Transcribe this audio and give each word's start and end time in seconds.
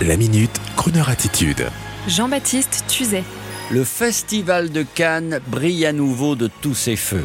La 0.00 0.16
minute, 0.16 0.60
Kroneur 0.76 1.08
attitude. 1.10 1.68
Jean-Baptiste 2.08 2.84
Tuzet. 2.88 3.22
Le 3.70 3.84
festival 3.84 4.70
de 4.70 4.82
Cannes 4.82 5.38
brille 5.46 5.86
à 5.86 5.92
nouveau 5.92 6.34
de 6.34 6.50
tous 6.60 6.74
ses 6.74 6.96
feux. 6.96 7.24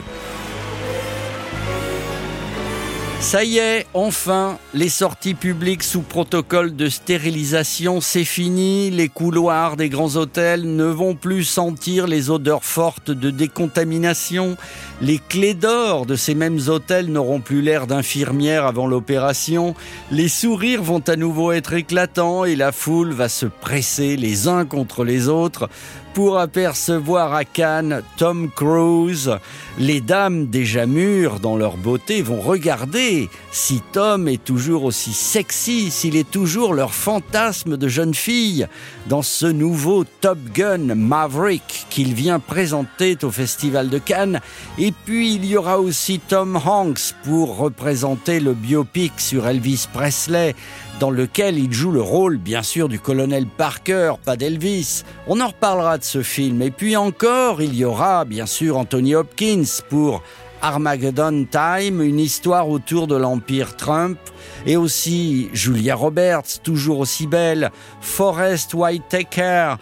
Ça 3.19 3.43
y 3.43 3.57
est, 3.57 3.87
enfin, 3.93 4.57
les 4.73 4.89
sorties 4.89 5.33
publiques 5.33 5.83
sous 5.83 6.01
protocole 6.01 6.75
de 6.75 6.87
stérilisation, 6.87 7.99
c'est 7.99 8.23
fini. 8.23 8.89
Les 8.89 9.09
couloirs 9.09 9.75
des 9.75 9.89
grands 9.89 10.15
hôtels 10.15 10.75
ne 10.75 10.85
vont 10.85 11.15
plus 11.15 11.43
sentir 11.43 12.07
les 12.07 12.29
odeurs 12.29 12.63
fortes 12.63 13.11
de 13.11 13.29
décontamination. 13.29 14.55
Les 15.01 15.17
clés 15.17 15.55
d'or 15.55 16.05
de 16.05 16.15
ces 16.15 16.35
mêmes 16.35 16.59
hôtels 16.67 17.11
n'auront 17.11 17.41
plus 17.41 17.61
l'air 17.61 17.85
d'infirmières 17.85 18.65
avant 18.65 18.87
l'opération. 18.87 19.75
Les 20.09 20.29
sourires 20.29 20.83
vont 20.83 21.03
à 21.07 21.15
nouveau 21.15 21.51
être 21.51 21.73
éclatants 21.73 22.45
et 22.45 22.55
la 22.55 22.71
foule 22.71 23.11
va 23.11 23.29
se 23.29 23.47
presser 23.47 24.15
les 24.15 24.47
uns 24.47 24.65
contre 24.65 25.03
les 25.03 25.27
autres 25.27 25.69
pour 26.17 26.39
apercevoir 26.39 27.35
à 27.35 27.45
Cannes 27.45 28.01
Tom 28.17 28.49
Cruise. 28.49 29.37
Les 29.77 30.01
dames 30.01 30.47
déjà 30.47 30.87
mûres 30.87 31.39
dans 31.39 31.55
leur 31.55 31.77
beauté 31.77 32.23
vont 32.23 32.41
regarder 32.41 33.29
si 33.51 33.83
Tom 33.91 34.27
est 34.27 34.43
toujours 34.43 34.83
aussi 34.83 35.13
sexy, 35.13 35.91
s'il 35.91 36.15
est 36.15 36.31
toujours 36.31 36.73
leur 36.73 36.95
fantasme 36.95 37.77
de 37.77 37.87
jeune 37.87 38.15
fille 38.15 38.65
dans 39.05 39.21
ce 39.21 39.45
nouveau 39.45 40.05
Top 40.05 40.39
Gun 40.55 40.95
Maverick 40.95 41.85
qu'il 41.91 42.15
vient 42.15 42.39
présenter 42.39 43.15
au 43.21 43.29
Festival 43.29 43.89
de 43.89 43.99
Cannes. 43.99 44.41
Et 44.79 44.91
puis 45.05 45.35
il 45.35 45.45
y 45.45 45.55
aura 45.55 45.79
aussi 45.79 46.19
Tom 46.19 46.55
Hanks 46.65 47.13
pour 47.23 47.57
représenter 47.57 48.39
le 48.39 48.55
biopic 48.55 49.13
sur 49.17 49.47
Elvis 49.47 49.85
Presley 49.93 50.55
dans 50.99 51.11
lequel 51.11 51.59
il 51.59 51.71
joue 51.71 51.91
le 51.91 52.01
rôle, 52.01 52.37
bien 52.37 52.63
sûr, 52.63 52.89
du 52.89 52.99
colonel 52.99 53.45
Parker, 53.45 54.13
pas 54.23 54.35
d'Elvis. 54.35 55.03
On 55.27 55.41
en 55.41 55.47
reparlera 55.47 55.97
de 55.97 56.03
ce 56.03 56.23
film. 56.23 56.61
Et 56.61 56.71
puis 56.71 56.97
encore, 56.97 57.61
il 57.61 57.75
y 57.75 57.85
aura, 57.85 58.25
bien 58.25 58.45
sûr, 58.45 58.77
Anthony 58.77 59.13
Hopkins 59.13 59.63
pour 59.89 60.23
Armageddon 60.61 61.45
Time, 61.49 62.01
une 62.01 62.19
histoire 62.19 62.67
autour 62.67 63.05
de 63.05 63.15
l'Empire 63.15 63.75
Trump, 63.75 64.17
et 64.65 64.75
aussi 64.75 65.49
Julia 65.53 65.95
Roberts, 65.95 66.61
toujours 66.63 66.99
aussi 66.99 67.27
belle, 67.27 67.71
Forrest 68.01 68.73
Whitaker, 68.73 69.75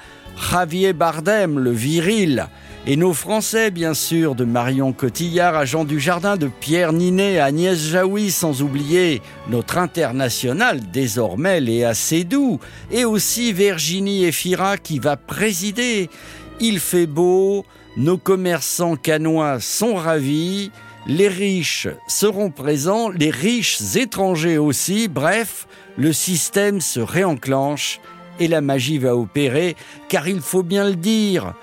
Javier 0.52 0.92
Bardem, 0.92 1.60
le 1.60 1.72
viril, 1.72 2.48
et 2.88 2.98
nos 2.98 3.14
Français, 3.14 3.72
bien 3.72 3.96
sûr, 3.96 4.36
de 4.36 4.46
Marion 4.46 4.94
Cotillard 4.94 5.56
à 5.56 5.66
Jean 5.66 5.86
Dujardin, 5.86 6.38
de 6.38 6.48
Pierre 6.48 6.94
Ninet 6.94 7.40
à 7.40 7.46
Agnès 7.46 7.80
Jaoui, 7.80 8.30
sans 8.30 8.62
oublier 8.62 9.24
notre 9.50 9.80
international, 9.80 10.80
désormais 10.92 11.60
Léa 11.60 11.96
Seydoux, 11.96 12.60
et 12.92 13.04
aussi 13.04 13.54
Virginie 13.54 14.26
Efira 14.26 14.78
qui 14.78 15.00
va 15.00 15.18
présider. 15.18 16.12
Il 16.60 16.80
fait 16.80 17.08
beau, 17.08 17.66
nos 17.98 18.18
commerçants 18.18 18.98
canois 18.98 19.60
sont 19.60 19.96
ravis, 19.96 20.72
les 21.08 21.28
riches 21.28 21.88
seront 22.08 22.52
présents, 22.52 23.10
les 23.10 23.32
riches 23.32 23.96
étrangers 23.96 24.60
aussi, 24.60 25.08
bref, 25.08 25.68
le 25.98 26.14
système 26.14 26.82
se 26.82 27.00
réenclenche 27.00 28.00
et 28.40 28.48
la 28.48 28.62
magie 28.62 29.00
va 29.00 29.16
opérer, 29.16 29.76
car 30.08 30.28
il 30.28 30.42
faut 30.42 30.64
bien 30.64 30.88
le 30.88 30.96
dire, 30.96 31.56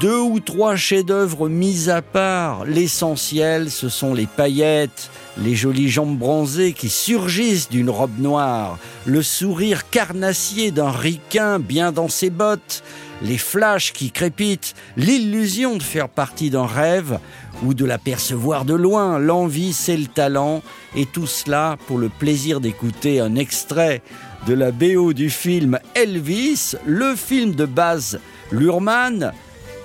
deux 0.00 0.18
ou 0.18 0.40
trois 0.40 0.76
chefs-d'œuvre 0.76 1.48
mis 1.48 1.90
à 1.90 2.02
part. 2.02 2.64
L'essentiel, 2.64 3.70
ce 3.70 3.88
sont 3.88 4.14
les 4.14 4.26
paillettes, 4.26 5.10
les 5.38 5.54
jolies 5.54 5.88
jambes 5.88 6.16
bronzées 6.16 6.72
qui 6.72 6.88
surgissent 6.88 7.68
d'une 7.68 7.90
robe 7.90 8.18
noire, 8.18 8.78
le 9.04 9.22
sourire 9.22 9.88
carnassier 9.90 10.70
d'un 10.70 10.90
ricain 10.90 11.58
bien 11.58 11.92
dans 11.92 12.08
ses 12.08 12.30
bottes, 12.30 12.82
les 13.22 13.38
flashs 13.38 13.92
qui 13.92 14.10
crépitent, 14.10 14.74
l'illusion 14.96 15.76
de 15.76 15.82
faire 15.82 16.08
partie 16.08 16.50
d'un 16.50 16.66
rêve 16.66 17.18
ou 17.62 17.72
de 17.72 17.84
l'apercevoir 17.84 18.64
de 18.64 18.74
loin. 18.74 19.18
L'envie, 19.18 19.72
c'est 19.72 19.96
le 19.96 20.06
talent, 20.06 20.62
et 20.94 21.06
tout 21.06 21.26
cela 21.26 21.76
pour 21.86 21.98
le 21.98 22.08
plaisir 22.08 22.60
d'écouter 22.60 23.20
un 23.20 23.36
extrait 23.36 24.02
de 24.46 24.54
la 24.54 24.70
BO 24.70 25.12
du 25.12 25.30
film 25.30 25.78
Elvis, 25.94 26.76
le 26.86 27.16
film 27.16 27.54
de 27.54 27.66
base 27.66 28.20
Lurman, 28.52 29.32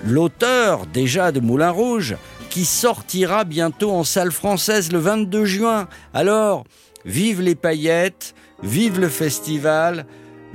l'auteur 0.06 0.86
déjà 0.86 1.32
de 1.32 1.40
Moulin 1.40 1.72
Rouge, 1.72 2.16
qui 2.50 2.66
sortira 2.66 3.44
bientôt 3.44 3.92
en 3.92 4.04
salle 4.04 4.32
française 4.32 4.92
le 4.92 5.00
22 5.00 5.46
juin. 5.46 5.88
Alors, 6.14 6.66
vive 7.06 7.42
les 7.42 7.56
paillettes, 7.56 8.34
vive 8.62 9.00
le 9.00 9.10
festival, 9.10 10.06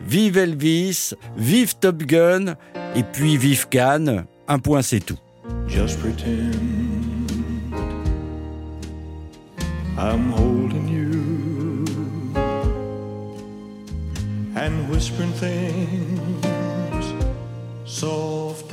vive 0.07 0.37
Elvis, 0.39 1.15
vive 1.37 1.75
Top 1.77 2.03
Gun, 2.03 2.55
et 2.95 3.03
puis 3.03 3.37
vive 3.37 3.69
Cannes. 3.69 4.27
Un 4.49 4.59
point, 4.59 4.83
c'est 4.83 5.01
tout. 5.01 5.19
And 14.59 14.89
whispering 14.89 15.35
soft 17.85 18.73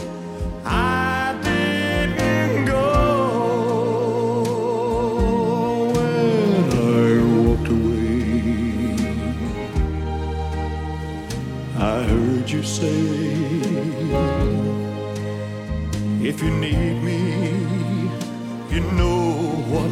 I 11.83 12.03
heard 12.03 12.47
you 12.47 12.61
say, 12.61 12.85
if 16.21 16.43
you 16.43 16.51
need 16.51 17.01
me, 17.01 17.17
you 18.69 18.81
know 18.91 19.63
what 19.67 19.91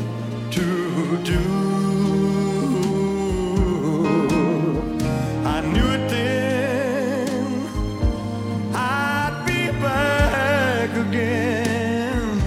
to 0.51 1.17
do. 1.23 1.41
I 5.47 5.61
knew 5.61 5.87
it 5.97 6.09
then. 6.11 7.65
I'd 8.75 9.43
be 9.47 9.71
back 9.81 10.91
again. 11.07 12.39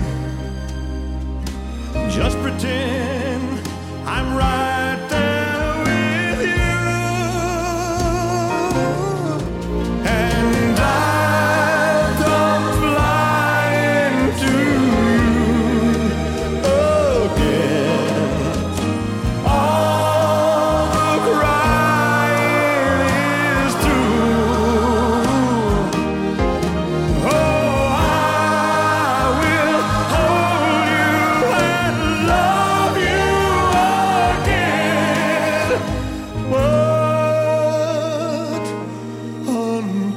Just 2.13 2.39
pretend 2.39 3.69
I'm 4.07 4.37
right 4.37 4.82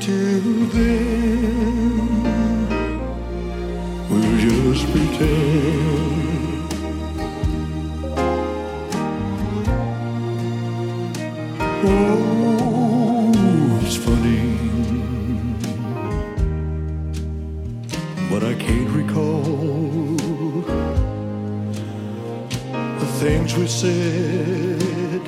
until 0.08 0.68
then, 0.68 1.98
we'll 4.08 4.38
just 4.38 4.86
pretend. 4.92 6.74
Oh, 11.88 13.32
it's 13.84 13.96
funny. 13.96 14.44
but 18.30 18.44
I 18.44 18.54
can't 18.56 18.90
recall 18.90 19.42
the 23.00 23.10
things 23.22 23.56
we 23.56 23.66
said 23.68 25.22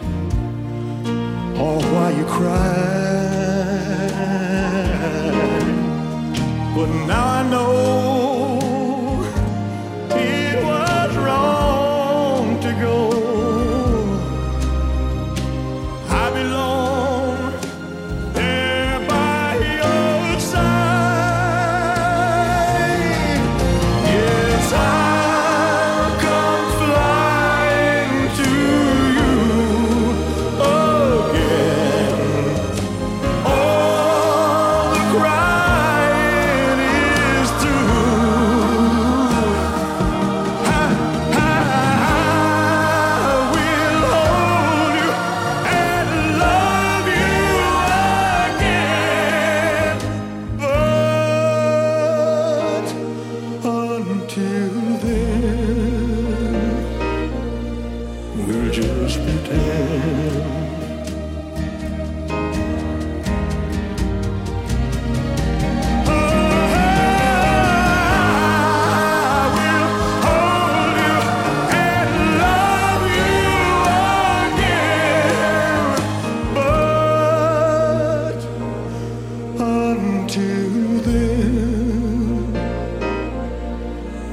or 1.57 1.81
why 1.91 2.11
you 2.11 2.25
cried. 2.25 2.97
But 6.77 6.89
now 7.07 7.25
I 7.25 7.41
know 7.49 8.26